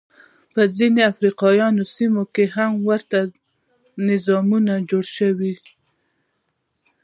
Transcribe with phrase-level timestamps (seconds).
[0.53, 1.65] په ځینو افریقايي
[1.95, 3.19] سیمو کې هم ورته
[4.07, 5.55] نظامونه جوړ شول.